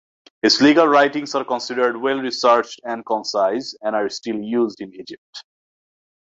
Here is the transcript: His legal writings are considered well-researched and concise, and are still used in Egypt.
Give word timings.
His 0.41 0.59
legal 0.63 0.87
writings 0.87 1.35
are 1.35 1.45
considered 1.45 1.95
well-researched 1.95 2.81
and 2.85 3.05
concise, 3.05 3.75
and 3.83 3.95
are 3.95 4.09
still 4.09 4.37
used 4.41 4.81
in 4.81 4.91
Egypt. 4.95 5.43